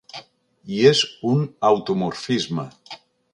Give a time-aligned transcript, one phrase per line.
[0.77, 1.01] I és
[1.33, 2.67] un automorfisme.